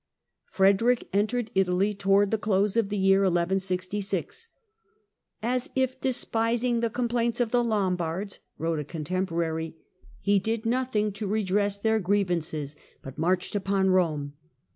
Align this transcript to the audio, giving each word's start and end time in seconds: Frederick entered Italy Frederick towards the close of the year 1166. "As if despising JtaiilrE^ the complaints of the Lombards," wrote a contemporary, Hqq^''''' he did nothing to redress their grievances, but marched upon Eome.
Frederick 0.49 1.07
entered 1.13 1.51
Italy 1.53 1.89
Frederick 1.93 1.99
towards 1.99 2.31
the 2.31 2.37
close 2.39 2.75
of 2.75 2.89
the 2.89 2.97
year 2.97 3.19
1166. 3.19 4.49
"As 5.43 5.69
if 5.75 6.01
despising 6.01 6.77
JtaiilrE^ 6.77 6.81
the 6.81 6.89
complaints 6.89 7.39
of 7.39 7.51
the 7.51 7.63
Lombards," 7.63 8.39
wrote 8.57 8.79
a 8.79 8.83
contemporary, 8.83 9.69
Hqq^''''' 9.69 10.17
he 10.21 10.39
did 10.39 10.65
nothing 10.65 11.11
to 11.11 11.27
redress 11.27 11.77
their 11.77 11.99
grievances, 11.99 12.75
but 13.03 13.19
marched 13.19 13.53
upon 13.53 13.89
Eome. 13.89 14.31